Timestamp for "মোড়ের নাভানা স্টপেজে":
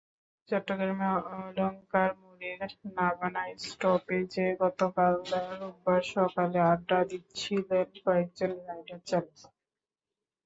2.19-4.47